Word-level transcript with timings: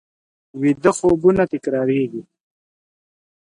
ویده 0.61 0.91
خوبونه 0.97 1.43
تکرارېږي 1.51 2.21